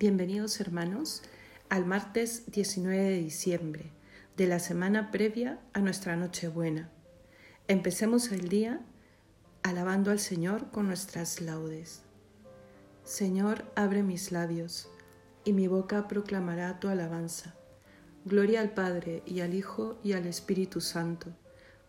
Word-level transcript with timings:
Bienvenidos 0.00 0.62
hermanos 0.62 1.20
al 1.68 1.84
martes 1.84 2.50
19 2.50 2.96
de 2.96 3.18
diciembre 3.18 3.92
de 4.34 4.46
la 4.46 4.58
semana 4.58 5.10
previa 5.10 5.60
a 5.74 5.80
nuestra 5.80 6.16
Nochebuena. 6.16 6.88
Empecemos 7.68 8.32
el 8.32 8.48
día 8.48 8.80
alabando 9.62 10.10
al 10.10 10.18
Señor 10.18 10.70
con 10.70 10.86
nuestras 10.86 11.42
laudes. 11.42 12.00
Señor, 13.04 13.70
abre 13.76 14.02
mis 14.02 14.32
labios, 14.32 14.88
y 15.44 15.52
mi 15.52 15.68
boca 15.68 16.08
proclamará 16.08 16.80
tu 16.80 16.88
alabanza. 16.88 17.54
Gloria 18.24 18.62
al 18.62 18.72
Padre 18.72 19.22
y 19.26 19.40
al 19.40 19.52
Hijo 19.52 20.00
y 20.02 20.14
al 20.14 20.26
Espíritu 20.26 20.80
Santo, 20.80 21.36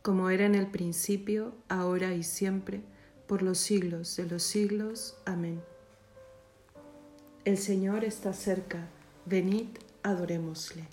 como 0.02 0.30
era 0.30 0.46
en 0.46 0.56
el 0.56 0.68
principio, 0.68 1.56
ahora 1.70 2.14
y 2.14 2.24
siempre, 2.24 2.82
por 3.26 3.42
los 3.42 3.58
siglos 3.58 4.18
de 4.18 4.26
los 4.26 4.44
siglos. 4.44 5.16
Amén. 5.26 5.62
El 7.44 7.58
Señor 7.58 8.04
está 8.04 8.34
cerca, 8.34 8.88
venid, 9.26 9.66
adorémosle. 10.04 10.84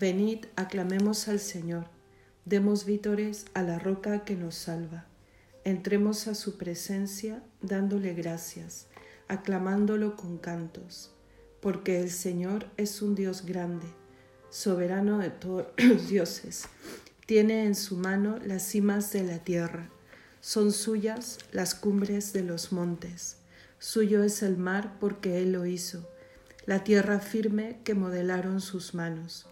Venid, 0.00 0.46
aclamemos 0.56 1.28
al 1.28 1.38
Señor, 1.38 1.84
demos 2.44 2.84
vítores 2.84 3.44
a 3.54 3.62
la 3.62 3.78
roca 3.78 4.24
que 4.24 4.34
nos 4.34 4.56
salva. 4.56 5.06
Entremos 5.62 6.26
a 6.26 6.34
su 6.34 6.58
presencia 6.58 7.40
dándole 7.62 8.14
gracias, 8.14 8.88
aclamándolo 9.28 10.16
con 10.16 10.38
cantos, 10.38 11.12
porque 11.60 12.00
el 12.00 12.10
Señor 12.10 12.66
es 12.76 13.00
un 13.00 13.14
Dios 13.14 13.46
grande, 13.46 13.86
soberano 14.50 15.18
de 15.18 15.30
todos 15.30 15.68
los 15.76 16.08
dioses. 16.08 16.64
Tiene 17.26 17.64
en 17.64 17.76
su 17.76 17.96
mano 17.96 18.40
las 18.44 18.64
cimas 18.64 19.12
de 19.12 19.22
la 19.22 19.38
tierra, 19.38 19.88
son 20.40 20.72
suyas 20.72 21.38
las 21.52 21.76
cumbres 21.76 22.32
de 22.32 22.42
los 22.42 22.72
montes 22.72 23.37
Suyo 23.80 24.24
es 24.24 24.42
el 24.42 24.56
mar 24.56 24.96
porque 24.98 25.40
Él 25.40 25.52
lo 25.52 25.64
hizo, 25.64 26.10
la 26.66 26.82
tierra 26.82 27.20
firme 27.20 27.78
que 27.84 27.94
modelaron 27.94 28.60
sus 28.60 28.92
manos. 28.92 29.46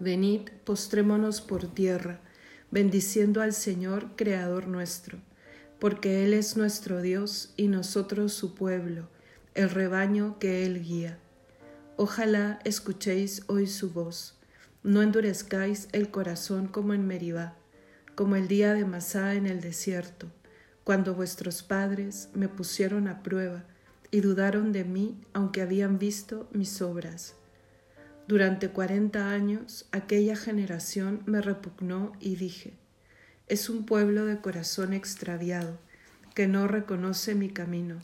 Venid, 0.00 0.48
postrémonos 0.64 1.40
por 1.40 1.72
tierra, 1.72 2.20
bendiciendo 2.72 3.40
al 3.40 3.52
Señor, 3.52 4.16
Creador 4.16 4.66
nuestro, 4.66 5.20
porque 5.78 6.24
Él 6.24 6.34
es 6.34 6.56
nuestro 6.56 7.00
Dios 7.00 7.54
y 7.56 7.68
nosotros 7.68 8.32
su 8.32 8.56
pueblo, 8.56 9.08
el 9.54 9.70
rebaño 9.70 10.40
que 10.40 10.66
Él 10.66 10.82
guía. 10.82 11.20
Ojalá 11.96 12.58
escuchéis 12.64 13.44
hoy 13.46 13.68
su 13.68 13.92
voz, 13.92 14.40
no 14.82 15.02
endurezcáis 15.02 15.88
el 15.92 16.10
corazón 16.10 16.66
como 16.66 16.94
en 16.94 17.06
Meribá, 17.06 17.56
como 18.16 18.34
el 18.34 18.48
día 18.48 18.74
de 18.74 18.84
Masá 18.84 19.34
en 19.34 19.46
el 19.46 19.60
desierto 19.60 20.32
cuando 20.88 21.14
vuestros 21.14 21.62
padres 21.62 22.30
me 22.32 22.48
pusieron 22.48 23.08
a 23.08 23.22
prueba 23.22 23.62
y 24.10 24.22
dudaron 24.22 24.72
de 24.72 24.84
mí 24.84 25.20
aunque 25.34 25.60
habían 25.60 25.98
visto 25.98 26.48
mis 26.50 26.80
obras. 26.80 27.34
Durante 28.26 28.70
cuarenta 28.70 29.30
años 29.30 29.86
aquella 29.92 30.34
generación 30.34 31.20
me 31.26 31.42
repugnó 31.42 32.12
y 32.20 32.36
dije, 32.36 32.72
es 33.48 33.68
un 33.68 33.84
pueblo 33.84 34.24
de 34.24 34.40
corazón 34.40 34.94
extraviado, 34.94 35.76
que 36.34 36.46
no 36.46 36.66
reconoce 36.66 37.34
mi 37.34 37.50
camino, 37.50 37.98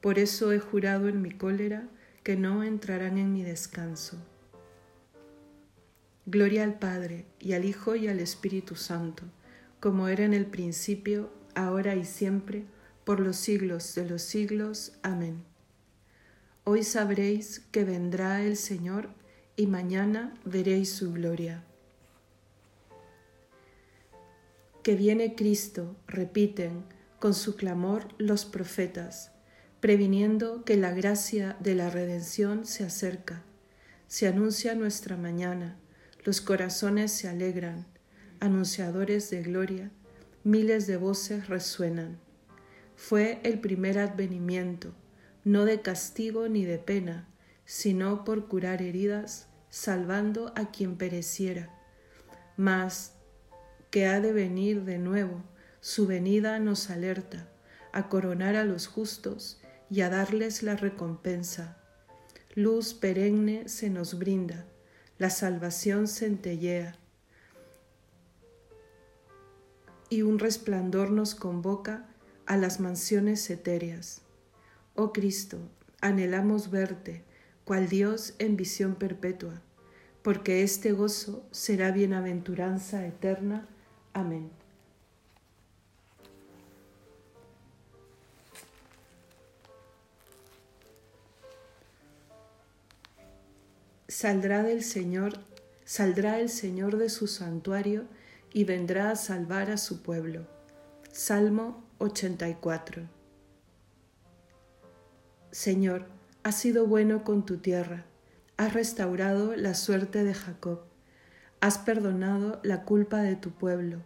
por 0.00 0.18
eso 0.18 0.52
he 0.52 0.58
jurado 0.58 1.08
en 1.08 1.20
mi 1.20 1.32
cólera 1.32 1.86
que 2.22 2.34
no 2.36 2.64
entrarán 2.64 3.18
en 3.18 3.34
mi 3.34 3.42
descanso. 3.42 4.16
Gloria 6.24 6.64
al 6.64 6.78
Padre, 6.78 7.26
y 7.40 7.52
al 7.52 7.66
Hijo, 7.66 7.94
y 7.94 8.08
al 8.08 8.20
Espíritu 8.20 8.74
Santo, 8.74 9.24
como 9.80 10.08
era 10.08 10.24
en 10.24 10.32
el 10.32 10.46
principio, 10.46 11.30
ahora 11.54 11.96
y 11.96 12.04
siempre, 12.04 12.64
por 13.04 13.20
los 13.20 13.36
siglos 13.36 13.94
de 13.94 14.08
los 14.08 14.22
siglos. 14.22 14.92
Amén. 15.02 15.42
Hoy 16.64 16.84
sabréis 16.84 17.60
que 17.72 17.84
vendrá 17.84 18.42
el 18.42 18.56
Señor 18.56 19.10
y 19.56 19.66
mañana 19.66 20.34
veréis 20.44 20.92
su 20.92 21.12
gloria. 21.12 21.64
Que 24.82 24.94
viene 24.94 25.34
Cristo, 25.34 25.96
repiten 26.06 26.84
con 27.18 27.34
su 27.34 27.56
clamor 27.56 28.08
los 28.18 28.44
profetas, 28.44 29.32
previniendo 29.80 30.64
que 30.64 30.76
la 30.76 30.92
gracia 30.92 31.56
de 31.60 31.74
la 31.74 31.90
redención 31.90 32.66
se 32.66 32.84
acerca. 32.84 33.42
Se 34.06 34.28
anuncia 34.28 34.74
nuestra 34.74 35.16
mañana, 35.16 35.76
los 36.24 36.40
corazones 36.40 37.10
se 37.12 37.28
alegran, 37.28 37.86
anunciadores 38.40 39.30
de 39.30 39.42
gloria 39.42 39.90
miles 40.44 40.86
de 40.86 40.96
voces 40.96 41.48
resuenan. 41.48 42.18
Fue 42.96 43.40
el 43.44 43.60
primer 43.60 43.98
advenimiento, 43.98 44.92
no 45.44 45.64
de 45.64 45.82
castigo 45.82 46.48
ni 46.48 46.64
de 46.64 46.78
pena, 46.78 47.28
sino 47.64 48.24
por 48.24 48.48
curar 48.48 48.82
heridas, 48.82 49.48
salvando 49.70 50.52
a 50.56 50.70
quien 50.70 50.96
pereciera. 50.96 51.70
Mas 52.56 53.14
que 53.90 54.06
ha 54.06 54.20
de 54.20 54.32
venir 54.32 54.84
de 54.84 54.98
nuevo, 54.98 55.42
su 55.80 56.06
venida 56.06 56.58
nos 56.58 56.90
alerta 56.90 57.48
a 57.92 58.08
coronar 58.08 58.56
a 58.56 58.64
los 58.64 58.86
justos 58.86 59.60
y 59.90 60.00
a 60.00 60.08
darles 60.08 60.62
la 60.62 60.76
recompensa. 60.76 61.78
Luz 62.54 62.94
perenne 62.94 63.68
se 63.68 63.90
nos 63.90 64.18
brinda, 64.18 64.66
la 65.18 65.30
salvación 65.30 66.08
centellea 66.08 66.98
y 70.12 70.20
un 70.20 70.38
resplandor 70.38 71.10
nos 71.10 71.34
convoca 71.34 72.04
a 72.44 72.58
las 72.58 72.80
mansiones 72.80 73.48
etéreas. 73.48 74.20
Oh 74.94 75.10
Cristo, 75.10 75.56
anhelamos 76.02 76.70
verte, 76.70 77.24
cual 77.64 77.88
Dios 77.88 78.34
en 78.38 78.58
visión 78.58 78.94
perpetua, 78.96 79.62
porque 80.20 80.64
este 80.64 80.92
gozo 80.92 81.46
será 81.50 81.92
bienaventuranza 81.92 83.06
eterna. 83.06 83.66
Amén. 84.12 84.50
Saldrá 94.08 94.62
del 94.62 94.84
Señor, 94.84 95.38
saldrá 95.86 96.38
el 96.38 96.50
Señor 96.50 96.98
de 96.98 97.08
su 97.08 97.28
santuario 97.28 98.04
y 98.52 98.64
vendrá 98.64 99.10
a 99.10 99.16
salvar 99.16 99.70
a 99.70 99.76
su 99.76 100.02
pueblo. 100.02 100.46
Salmo 101.10 101.84
84. 101.98 103.08
Señor, 105.50 106.06
has 106.42 106.56
sido 106.56 106.86
bueno 106.86 107.24
con 107.24 107.44
tu 107.44 107.58
tierra, 107.58 108.04
has 108.56 108.72
restaurado 108.72 109.54
la 109.56 109.74
suerte 109.74 110.24
de 110.24 110.34
Jacob, 110.34 110.80
has 111.60 111.78
perdonado 111.78 112.60
la 112.62 112.84
culpa 112.84 113.18
de 113.18 113.36
tu 113.36 113.50
pueblo, 113.50 113.98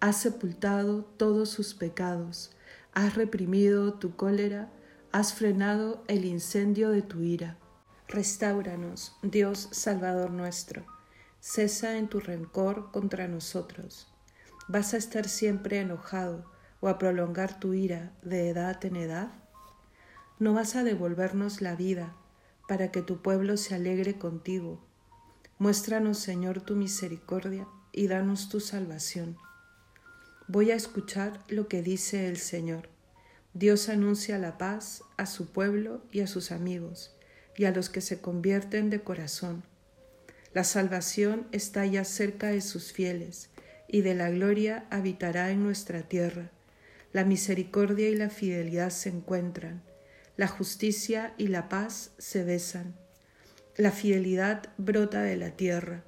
has 0.00 0.16
sepultado 0.16 1.04
todos 1.16 1.48
sus 1.48 1.74
pecados, 1.74 2.50
has 2.94 3.14
reprimido 3.14 3.94
tu 3.94 4.16
cólera, 4.16 4.68
has 5.12 5.34
frenado 5.34 6.02
el 6.08 6.24
incendio 6.24 6.90
de 6.90 7.02
tu 7.02 7.20
ira. 7.20 7.56
Restauranos, 8.08 9.16
Dios 9.22 9.68
Salvador 9.70 10.30
nuestro 10.30 10.84
cesa 11.42 11.98
en 11.98 12.06
tu 12.06 12.20
rencor 12.20 12.92
contra 12.92 13.26
nosotros. 13.26 14.06
¿Vas 14.68 14.94
a 14.94 14.96
estar 14.96 15.28
siempre 15.28 15.80
enojado 15.80 16.48
o 16.78 16.86
a 16.86 16.98
prolongar 16.98 17.58
tu 17.58 17.74
ira 17.74 18.12
de 18.22 18.48
edad 18.48 18.82
en 18.84 18.94
edad? 18.94 19.32
¿No 20.38 20.54
vas 20.54 20.76
a 20.76 20.84
devolvernos 20.84 21.60
la 21.60 21.74
vida 21.74 22.14
para 22.68 22.92
que 22.92 23.02
tu 23.02 23.22
pueblo 23.22 23.56
se 23.56 23.74
alegre 23.74 24.18
contigo? 24.18 24.86
Muéstranos, 25.58 26.18
Señor, 26.18 26.60
tu 26.60 26.76
misericordia 26.76 27.66
y 27.90 28.06
danos 28.06 28.48
tu 28.48 28.60
salvación. 28.60 29.36
Voy 30.46 30.70
a 30.70 30.76
escuchar 30.76 31.42
lo 31.48 31.66
que 31.66 31.82
dice 31.82 32.28
el 32.28 32.36
Señor. 32.36 32.88
Dios 33.52 33.88
anuncia 33.88 34.38
la 34.38 34.58
paz 34.58 35.02
a 35.16 35.26
su 35.26 35.46
pueblo 35.46 36.02
y 36.12 36.20
a 36.20 36.28
sus 36.28 36.52
amigos, 36.52 37.16
y 37.56 37.64
a 37.64 37.72
los 37.72 37.90
que 37.90 38.00
se 38.00 38.20
convierten 38.20 38.90
de 38.90 39.02
corazón 39.02 39.64
la 40.54 40.64
salvación 40.64 41.46
está 41.52 41.86
ya 41.86 42.04
cerca 42.04 42.48
de 42.48 42.60
sus 42.60 42.92
fieles, 42.92 43.50
y 43.88 44.02
de 44.02 44.14
la 44.14 44.30
gloria 44.30 44.86
habitará 44.90 45.50
en 45.50 45.62
nuestra 45.62 46.02
tierra. 46.02 46.50
La 47.12 47.24
misericordia 47.24 48.08
y 48.08 48.16
la 48.16 48.30
fidelidad 48.30 48.90
se 48.90 49.08
encuentran, 49.08 49.82
la 50.36 50.48
justicia 50.48 51.34
y 51.36 51.48
la 51.48 51.68
paz 51.68 52.12
se 52.18 52.42
besan. 52.44 52.96
La 53.76 53.90
fidelidad 53.90 54.70
brota 54.78 55.22
de 55.22 55.36
la 55.36 55.50
tierra, 55.50 56.04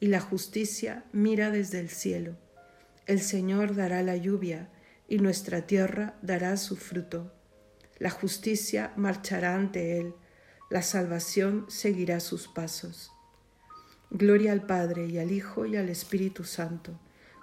y 0.00 0.08
la 0.08 0.20
justicia 0.20 1.04
mira 1.12 1.50
desde 1.50 1.80
el 1.80 1.88
cielo. 1.88 2.36
El 3.06 3.20
Señor 3.20 3.74
dará 3.74 4.02
la 4.02 4.16
lluvia, 4.16 4.68
y 5.08 5.18
nuestra 5.18 5.66
tierra 5.66 6.16
dará 6.22 6.56
su 6.56 6.76
fruto. 6.76 7.32
La 7.98 8.10
justicia 8.10 8.92
marchará 8.96 9.54
ante 9.54 9.98
Él, 9.98 10.14
la 10.70 10.82
salvación 10.82 11.66
seguirá 11.68 12.20
sus 12.20 12.48
pasos. 12.48 13.13
Gloria 14.16 14.52
al 14.52 14.64
Padre 14.64 15.06
y 15.06 15.18
al 15.18 15.32
Hijo 15.32 15.66
y 15.66 15.76
al 15.76 15.88
Espíritu 15.88 16.44
Santo, 16.44 16.92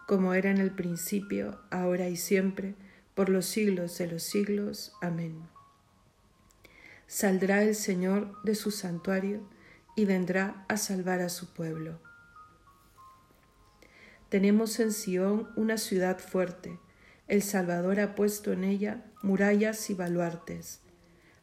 como 0.07 0.33
era 0.33 0.51
en 0.51 0.57
el 0.57 0.71
principio, 0.71 1.59
ahora 1.69 2.07
y 2.07 2.15
siempre, 2.15 2.75
por 3.13 3.27
los 3.27 3.45
siglos 3.45 3.97
de 3.97 4.07
los 4.07 4.23
siglos. 4.23 4.93
Amén. 5.01 5.35
Saldrá 7.07 7.61
el 7.61 7.75
Señor 7.75 8.41
de 8.43 8.55
su 8.55 8.71
santuario 8.71 9.41
y 9.97 10.05
vendrá 10.05 10.63
a 10.69 10.77
salvar 10.77 11.19
a 11.19 11.27
su 11.27 11.51
pueblo. 11.51 11.99
Tenemos 14.29 14.79
en 14.79 14.93
Sión 14.93 15.49
una 15.57 15.77
ciudad 15.77 16.19
fuerte, 16.19 16.79
el 17.27 17.41
Salvador 17.41 17.99
ha 17.99 18.15
puesto 18.15 18.53
en 18.53 18.63
ella 18.63 19.03
murallas 19.21 19.89
y 19.89 19.93
baluartes. 19.93 20.79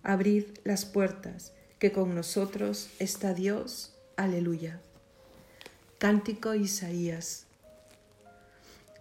Abrid 0.02 0.44
las 0.64 0.86
puertas, 0.86 1.52
que 1.78 1.92
con 1.92 2.14
nosotros 2.14 2.88
está 2.98 3.34
Dios. 3.34 3.94
Aleluya. 4.16 4.80
Cántico 5.98 6.54
Isaías. 6.54 7.48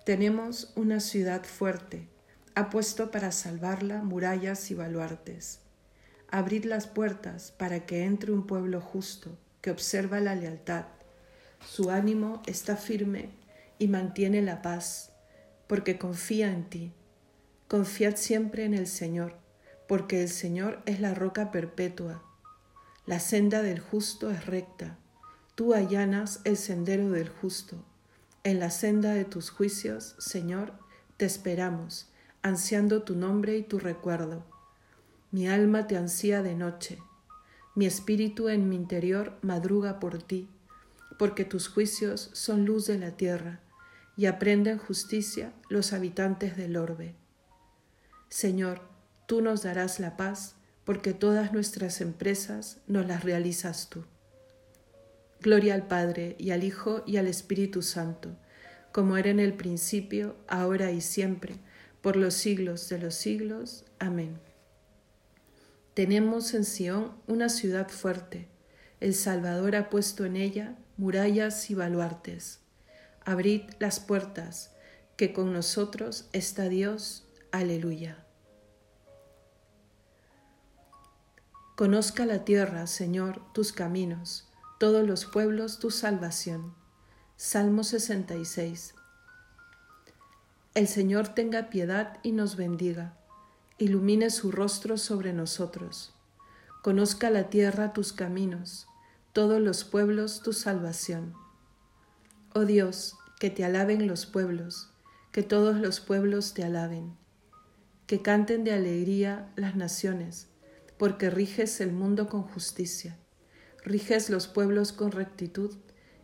Tenemos 0.03 0.71
una 0.75 0.99
ciudad 0.99 1.44
fuerte, 1.44 2.07
ha 2.55 2.71
puesto 2.71 3.11
para 3.11 3.31
salvarla 3.31 4.01
murallas 4.01 4.71
y 4.71 4.73
baluartes. 4.73 5.59
Abrid 6.31 6.65
las 6.65 6.88
puertas 6.88 7.51
para 7.51 7.85
que 7.85 8.03
entre 8.03 8.31
un 8.31 8.47
pueblo 8.47 8.81
justo 8.81 9.38
que 9.61 9.69
observa 9.69 10.19
la 10.21 10.33
lealtad. 10.33 10.85
Su 11.63 11.91
ánimo 11.91 12.41
está 12.47 12.75
firme 12.75 13.29
y 13.77 13.89
mantiene 13.89 14.41
la 14.41 14.63
paz, 14.63 15.11
porque 15.67 16.00
confía 16.00 16.51
en 16.51 16.67
ti. 16.67 16.93
Confiad 17.67 18.15
siempre 18.15 18.65
en 18.65 18.73
el 18.73 18.88
Señor, 18.88 19.38
porque 19.88 20.23
el 20.23 20.29
Señor 20.29 20.81
es 20.88 21.00
la 21.00 21.13
roca 21.13 21.51
perpetua. 21.51 22.23
La 23.05 23.19
senda 23.19 23.61
del 23.61 23.81
justo 23.81 24.31
es 24.31 24.47
recta. 24.47 24.97
Tú 25.57 25.74
allanas 25.74 26.39
el 26.44 26.56
sendero 26.56 27.09
del 27.09 27.30
justo. 27.30 27.83
En 28.44 28.59
la 28.59 28.69
senda 28.69 29.15
de 29.15 29.25
tus 29.25 29.50
juicios, 29.50 30.13
Señor, 30.19 30.71
te 31.18 31.25
esperamos, 31.25 32.09
ansiando 32.44 33.01
tu 33.01 33.15
nombre 33.15 33.57
y 33.57 33.63
tu 33.63 33.80
recuerdo. 33.80 34.45
Mi 35.31 35.48
alma 35.48 35.88
te 35.88 35.98
ansía 35.98 36.44
de 36.44 36.54
noche, 36.54 37.00
mi 37.74 37.88
espíritu 37.88 38.50
en 38.50 38.69
mi 38.69 38.75
interior 38.75 39.39
madruga 39.42 40.00
por 40.00 40.21
ti, 40.21 40.48
porque 41.18 41.44
tus 41.44 41.69
juicios 41.69 42.30
son 42.33 42.63
luz 42.63 42.86
de 42.86 43.00
la 43.00 43.18
tierra, 43.18 43.60
y 44.15 44.27
aprenden 44.27 44.77
justicia 44.77 45.53
los 45.69 45.92
habitantes 45.92 46.56
del 46.56 46.77
orbe. 46.77 47.15
Señor, 48.30 48.81
tú 49.25 49.42
nos 49.42 49.63
darás 49.63 50.00
la 50.00 50.18
paz, 50.18 50.53
porque 50.86 51.15
todas 51.15 51.51
nuestras 51.51 52.00
empresas 52.00 52.77
nos 52.86 53.07
las 53.07 53.24
realizas 53.24 53.89
tú. 53.89 54.06
Gloria 55.47 55.75
al 55.75 55.88
Padre, 55.88 56.35
y 56.38 56.51
al 56.51 56.65
Hijo, 56.65 57.03
y 57.05 57.15
al 57.15 57.25
Espíritu 57.25 57.81
Santo, 57.81 58.35
como 58.91 59.15
era 59.15 59.29
en 59.29 59.39
el 59.39 59.53
principio, 59.53 60.35
ahora 60.45 60.91
y 60.91 60.99
siempre, 60.99 61.55
por 62.01 62.17
los 62.17 62.33
siglos 62.33 62.89
de 62.89 62.99
los 62.99 63.15
siglos. 63.15 63.85
Amén. 63.97 64.41
Tenemos 65.94 66.53
en 66.53 66.65
Sión 66.65 67.13
una 67.27 67.47
ciudad 67.47 67.88
fuerte. 67.88 68.49
El 68.99 69.13
Salvador 69.13 69.77
ha 69.77 69.89
puesto 69.89 70.25
en 70.25 70.35
ella 70.35 70.75
murallas 70.97 71.69
y 71.71 71.75
baluartes. 71.75 72.59
Abrid 73.23 73.61
las 73.79 74.01
puertas, 74.01 74.75
que 75.15 75.31
con 75.31 75.53
nosotros 75.53 76.27
está 76.33 76.67
Dios. 76.67 77.25
Aleluya. 77.53 78.25
Conozca 81.77 82.25
la 82.25 82.43
tierra, 82.43 82.85
Señor, 82.85 83.41
tus 83.53 83.71
caminos, 83.71 84.46
todos 84.79 85.06
los 85.06 85.25
pueblos 85.25 85.79
tu 85.79 85.91
salvación. 85.91 86.74
Salmo 87.35 87.83
66. 87.83 88.95
El 90.74 90.88
Señor 90.88 91.29
tenga 91.29 91.69
piedad 91.69 92.19
y 92.24 92.31
nos 92.31 92.56
bendiga 92.56 93.18
ilumine 93.77 94.31
su 94.31 94.51
rostro 94.51 94.97
sobre 94.97 95.33
nosotros. 95.33 96.13
Conozca 96.81 97.29
la 97.29 97.50
tierra 97.50 97.94
tus 97.94 98.12
caminos, 98.12 98.88
todos 99.33 99.62
los 99.62 99.83
pueblos 99.83 100.41
tu 100.41 100.53
salvación. 100.53 101.33
Oh 102.56 102.65
Dios, 102.65 103.15
que 103.39 103.50
te 103.50 103.63
alaben 103.63 104.07
los 104.07 104.25
pueblos, 104.25 104.89
que 105.31 105.44
todos 105.44 105.77
los 105.77 106.00
pueblos 106.00 106.56
te 106.56 106.63
alaben, 106.63 107.15
que 108.07 108.21
canten 108.21 108.63
de 108.63 108.74
alegría 108.74 109.51
las 109.56 109.75
naciones, 109.75 110.47
porque 110.97 111.29
riges 111.29 111.79
el 111.81 111.91
mundo 111.91 112.27
con 112.29 112.41
justicia, 112.41 113.19
riges 113.88 114.30
los 114.30 114.48
pueblos 114.48 114.92
con 114.92 115.12
rectitud 115.12 115.74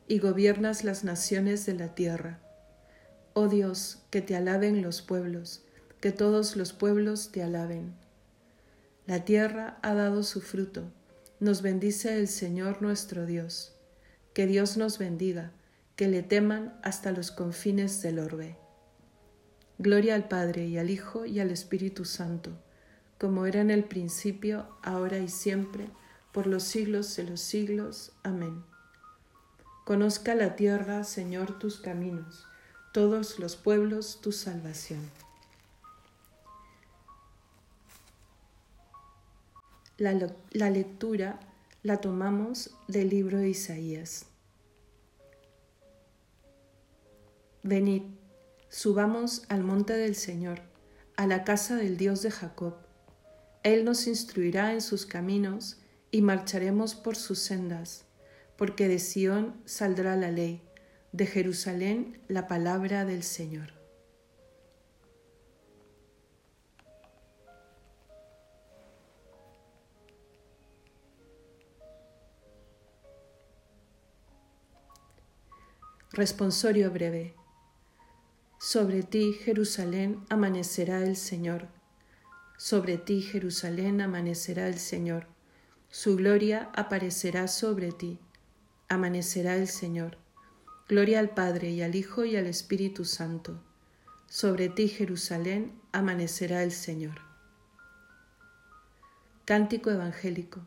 y 0.07 0.19
gobiernas 0.19 0.83
las 0.83 1.05
naciones 1.05 1.65
de 1.65 1.73
la 1.73 1.95
tierra. 1.95 2.41
Oh 3.33 3.47
Dios, 3.47 4.03
que 4.09 4.21
te 4.21 4.35
alaben 4.35 4.81
los 4.81 5.01
pueblos, 5.01 5.63
que 6.01 6.11
todos 6.11 6.57
los 6.57 6.73
pueblos 6.73 7.31
te 7.31 7.41
alaben. 7.41 7.93
La 9.05 9.23
tierra 9.23 9.79
ha 9.81 9.93
dado 9.93 10.23
su 10.23 10.41
fruto, 10.41 10.91
nos 11.39 11.61
bendice 11.61 12.17
el 12.17 12.27
Señor 12.27 12.81
nuestro 12.81 13.25
Dios. 13.25 13.75
Que 14.33 14.45
Dios 14.45 14.75
nos 14.75 14.97
bendiga, 14.97 15.53
que 15.95 16.07
le 16.07 16.21
teman 16.21 16.77
hasta 16.83 17.11
los 17.11 17.31
confines 17.31 18.01
del 18.01 18.19
orbe. 18.19 18.57
Gloria 19.77 20.15
al 20.15 20.27
Padre 20.27 20.65
y 20.67 20.77
al 20.77 20.89
Hijo 20.89 21.25
y 21.25 21.39
al 21.39 21.49
Espíritu 21.49 22.03
Santo, 22.03 22.51
como 23.17 23.45
era 23.45 23.61
en 23.61 23.71
el 23.71 23.85
principio, 23.85 24.67
ahora 24.83 25.19
y 25.19 25.29
siempre, 25.29 25.89
por 26.33 26.47
los 26.47 26.63
siglos 26.63 27.15
de 27.15 27.23
los 27.23 27.39
siglos. 27.39 28.11
Amén. 28.23 28.63
Conozca 29.85 30.33
la 30.35 30.55
tierra, 30.55 31.03
Señor, 31.03 31.59
tus 31.59 31.79
caminos, 31.79 32.45
todos 32.91 33.39
los 33.39 33.55
pueblos 33.55 34.19
tu 34.21 34.31
salvación. 34.31 35.01
La, 39.97 40.69
lectura 40.69 41.39
la 41.83 42.01
tomamos 42.01 42.71
del 42.87 43.09
libro 43.09 43.37
de 43.37 43.49
Isaías. 43.49 44.25
Venid, 47.61 48.03
subamos 48.69 49.43
al 49.49 49.63
monte 49.63 49.93
del 49.93 50.15
Señor, 50.15 50.61
a 51.15 51.27
la 51.27 51.43
casa 51.43 51.75
del 51.75 51.95
Dios 51.95 52.21
de 52.21 52.31
Jacob. 52.31 52.75
Él 53.61 53.85
nos 53.85 54.07
instruirá 54.07 54.73
en 54.73 54.81
sus 54.81 55.05
caminos 55.05 55.77
y 56.13 56.21
marcharemos 56.21 56.93
por 56.93 57.15
sus 57.15 57.39
sendas, 57.39 58.05
porque 58.55 58.87
de 58.87 58.99
Sión 58.99 59.59
saldrá 59.65 60.15
la 60.15 60.29
ley, 60.29 60.61
de 61.11 61.25
Jerusalén 61.25 62.21
la 62.27 62.47
palabra 62.47 63.03
del 63.03 63.23
Señor. 63.23 63.73
Responsorio 76.11 76.91
breve. 76.91 77.33
Sobre 78.59 79.01
ti, 79.01 79.33
Jerusalén, 79.33 80.23
amanecerá 80.29 81.01
el 81.01 81.15
Señor. 81.15 81.69
Sobre 82.59 82.99
ti, 82.99 83.23
Jerusalén, 83.23 83.99
amanecerá 83.99 84.67
el 84.67 84.77
Señor. 84.77 85.32
Su 85.95 86.15
gloria 86.15 86.71
aparecerá 86.73 87.47
sobre 87.47 87.91
ti. 87.91 88.17
Amanecerá 88.89 89.57
el 89.57 89.67
Señor. 89.67 90.17
Gloria 90.89 91.19
al 91.19 91.29
Padre 91.29 91.69
y 91.69 91.83
al 91.83 91.93
Hijo 91.93 92.25
y 92.25 92.35
al 92.35 92.47
Espíritu 92.47 93.05
Santo. 93.05 93.61
Sobre 94.27 94.69
ti, 94.69 94.87
Jerusalén, 94.87 95.71
amanecerá 95.91 96.63
el 96.63 96.71
Señor. 96.71 97.19
Cántico 99.45 99.91
Evangélico. 99.91 100.61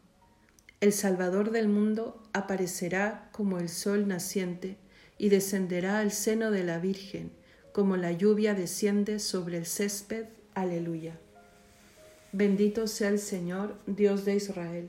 El 0.80 0.92
Salvador 0.92 1.50
del 1.50 1.66
mundo 1.66 2.22
aparecerá 2.32 3.28
como 3.32 3.58
el 3.58 3.68
sol 3.68 4.06
naciente 4.06 4.76
y 5.18 5.28
descenderá 5.30 5.98
al 5.98 6.12
seno 6.12 6.52
de 6.52 6.62
la 6.62 6.78
Virgen, 6.78 7.32
como 7.72 7.96
la 7.96 8.12
lluvia 8.12 8.54
desciende 8.54 9.18
sobre 9.18 9.58
el 9.58 9.66
césped. 9.66 10.26
Aleluya. 10.54 11.18
Bendito 12.30 12.86
sea 12.86 13.08
el 13.08 13.18
Señor, 13.18 13.76
Dios 13.88 14.24
de 14.24 14.36
Israel, 14.36 14.88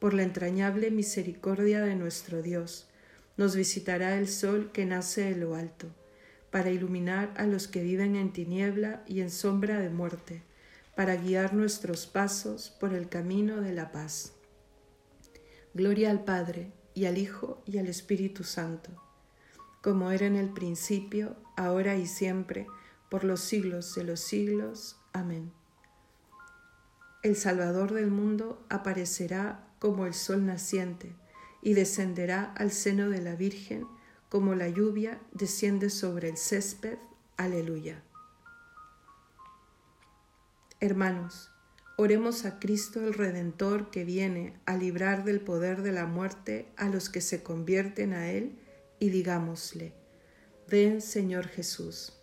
Por 0.00 0.14
la 0.14 0.22
entrañable 0.22 0.90
misericordia 0.90 1.82
de 1.82 1.94
nuestro 1.94 2.42
Dios, 2.42 2.88
nos 3.36 3.54
visitará 3.54 4.16
el 4.16 4.28
sol 4.28 4.70
que 4.72 4.86
nace 4.86 5.22
de 5.24 5.36
lo 5.36 5.54
alto, 5.54 5.88
para 6.50 6.70
iluminar 6.70 7.32
a 7.36 7.46
los 7.46 7.68
que 7.68 7.82
viven 7.82 8.16
en 8.16 8.32
tiniebla 8.32 9.04
y 9.06 9.20
en 9.20 9.30
sombra 9.30 9.78
de 9.78 9.90
muerte, 9.90 10.42
para 10.96 11.16
guiar 11.16 11.54
nuestros 11.54 12.06
pasos 12.06 12.70
por 12.80 12.94
el 12.94 13.08
camino 13.08 13.60
de 13.60 13.72
la 13.72 13.92
paz. 13.92 14.32
Gloria 15.74 16.10
al 16.10 16.24
Padre, 16.24 16.72
y 16.94 17.04
al 17.04 17.18
Hijo, 17.18 17.62
y 17.66 17.78
al 17.78 17.86
Espíritu 17.86 18.42
Santo, 18.42 18.90
como 19.82 20.10
era 20.10 20.26
en 20.26 20.36
el 20.36 20.50
principio, 20.50 21.36
ahora 21.56 21.96
y 21.96 22.06
siempre, 22.06 22.66
por 23.10 23.24
los 23.24 23.40
siglos 23.40 23.94
de 23.94 24.04
los 24.04 24.20
siglos. 24.20 24.98
Amén. 25.12 25.52
El 27.22 27.36
Salvador 27.36 27.92
del 27.92 28.10
mundo 28.10 28.64
aparecerá 28.68 29.69
como 29.80 30.06
el 30.06 30.14
sol 30.14 30.46
naciente, 30.46 31.12
y 31.62 31.74
descenderá 31.74 32.54
al 32.56 32.70
seno 32.70 33.10
de 33.10 33.20
la 33.20 33.34
Virgen, 33.34 33.88
como 34.28 34.54
la 34.54 34.68
lluvia 34.68 35.20
desciende 35.32 35.90
sobre 35.90 36.28
el 36.28 36.36
césped. 36.36 36.98
Aleluya. 37.36 38.04
Hermanos, 40.78 41.50
Oremos 42.02 42.46
a 42.46 42.58
Cristo 42.58 43.06
el 43.06 43.12
Redentor 43.12 43.90
que 43.90 44.04
viene 44.04 44.54
a 44.64 44.74
librar 44.78 45.22
del 45.22 45.38
poder 45.42 45.82
de 45.82 45.92
la 45.92 46.06
muerte 46.06 46.66
a 46.78 46.88
los 46.88 47.10
que 47.10 47.20
se 47.20 47.42
convierten 47.42 48.14
a 48.14 48.30
Él 48.30 48.58
y 48.98 49.10
digámosle, 49.10 49.92
ven 50.66 51.02
Señor 51.02 51.48
Jesús. 51.48 52.14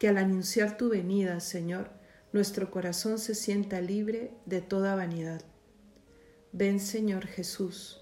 Que 0.00 0.08
al 0.08 0.18
anunciar 0.18 0.76
tu 0.76 0.88
venida, 0.88 1.38
Señor, 1.38 1.90
nuestro 2.32 2.68
corazón 2.72 3.20
se 3.20 3.36
sienta 3.36 3.80
libre 3.80 4.32
de 4.44 4.60
toda 4.60 4.96
vanidad. 4.96 5.42
Ven 6.58 6.80
Señor 6.80 7.26
Jesús. 7.26 8.00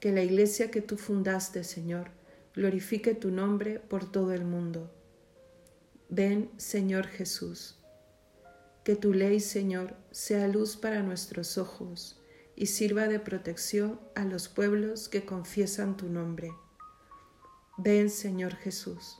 Que 0.00 0.12
la 0.12 0.22
iglesia 0.22 0.70
que 0.70 0.82
tú 0.82 0.98
fundaste, 0.98 1.64
Señor, 1.64 2.10
glorifique 2.54 3.14
tu 3.14 3.30
nombre 3.30 3.78
por 3.78 4.04
todo 4.04 4.34
el 4.34 4.44
mundo. 4.44 4.90
Ven 6.10 6.50
Señor 6.58 7.06
Jesús 7.06 7.80
que 8.84 8.96
tu 8.96 9.14
ley, 9.14 9.40
Señor, 9.40 9.94
sea 10.10 10.46
luz 10.46 10.76
para 10.76 11.02
nuestros 11.02 11.56
ojos 11.56 12.20
y 12.54 12.66
sirva 12.66 13.08
de 13.08 13.18
protección 13.18 13.98
a 14.14 14.24
los 14.26 14.48
pueblos 14.48 15.08
que 15.08 15.24
confiesan 15.24 15.96
tu 15.96 16.10
nombre. 16.10 16.52
Ven, 17.78 18.10
Señor 18.10 18.56
Jesús, 18.56 19.18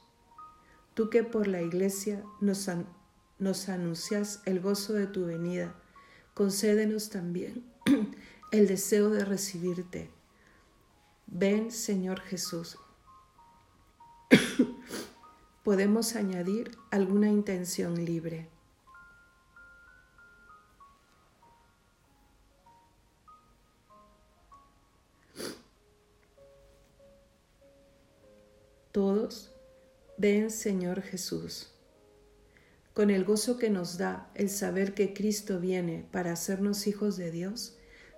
tú 0.93 1.09
que 1.09 1.25
por 1.25 1.47
la 1.47 1.62
iglesia 1.62 2.23
nos, 2.43 2.69
nos 3.38 3.69
anuncias 3.71 4.43
el 4.45 4.61
gozo 4.61 4.93
de 4.93 5.07
tu 5.07 5.25
venida, 5.25 5.75
concédenos 6.35 7.09
también 7.09 7.64
el 8.50 8.66
deseo 8.66 9.11
de 9.11 9.25
recibirte. 9.25 10.11
Ven, 11.26 11.71
Señor 11.71 12.21
Jesús. 12.21 12.78
Podemos 15.64 16.16
añadir 16.16 16.76
alguna 16.90 17.28
intención 17.28 18.04
libre. 18.04 18.49
Todos, 28.90 29.52
ven 30.19 30.50
Señor 30.50 31.02
Jesús. 31.02 31.71
Con 32.92 33.11
el 33.11 33.25
gozo 33.25 33.57
que 33.57 33.71
nos 33.71 33.99
da 33.99 34.28
el 34.35 34.50
saber 34.50 34.95
que 34.95 35.14
Cristo 35.14 35.61
viene 35.61 36.09
para 36.11 36.33
hacernos 36.33 36.88
hijos 36.88 37.16
de 37.16 37.30
Dios, 37.30 37.76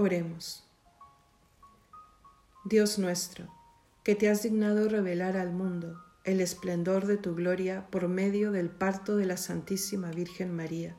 Oremos. 0.00 0.62
Dios 2.64 3.00
nuestro, 3.00 3.52
que 4.04 4.14
te 4.14 4.28
has 4.28 4.44
dignado 4.44 4.88
revelar 4.88 5.36
al 5.36 5.50
mundo 5.50 6.00
el 6.22 6.40
esplendor 6.40 7.08
de 7.08 7.16
tu 7.16 7.34
gloria 7.34 7.88
por 7.90 8.06
medio 8.06 8.52
del 8.52 8.70
parto 8.70 9.16
de 9.16 9.26
la 9.26 9.36
Santísima 9.36 10.12
Virgen 10.12 10.54
María, 10.54 10.94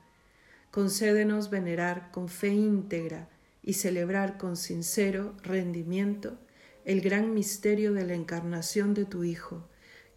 concédenos 0.69 1.49
venerar 1.49 2.11
con 2.11 2.27
fe 2.27 2.49
íntegra 2.49 3.29
y 3.63 3.75
celebrar 3.75 4.37
con 4.37 4.57
sincero 4.57 5.33
rendimiento 5.43 6.37
el 6.83 6.99
gran 6.99 7.33
misterio 7.33 7.93
de 7.93 8.05
la 8.05 8.15
encarnación 8.15 8.93
de 8.93 9.05
tu 9.05 9.23
Hijo, 9.23 9.65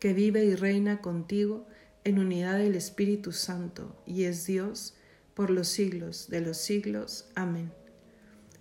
que 0.00 0.12
vive 0.12 0.44
y 0.44 0.56
reina 0.56 1.00
contigo 1.00 1.68
en 2.02 2.18
unidad 2.18 2.58
del 2.58 2.74
Espíritu 2.74 3.30
Santo 3.30 3.94
y 4.06 4.24
es 4.24 4.44
Dios 4.44 4.96
por 5.34 5.50
los 5.50 5.68
siglos 5.68 6.28
de 6.30 6.40
los 6.40 6.56
siglos. 6.56 7.28
Amén. 7.36 7.81